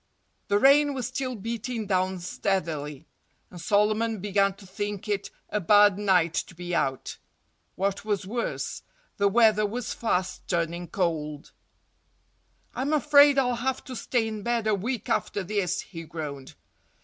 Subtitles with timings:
[0.47, 3.05] The rain was still beating down steadily.
[3.51, 7.19] And Solomon began to think it a bad night to be out.
[7.75, 8.81] What was worse,
[9.17, 11.51] the weather was fast turning cold.
[12.73, 16.55] "I'm afraid I'll have to stay in bed a week after this," he groaned.